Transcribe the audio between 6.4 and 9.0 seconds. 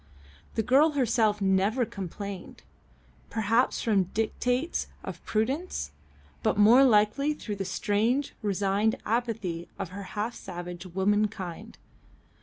but more likely through the strange, resigned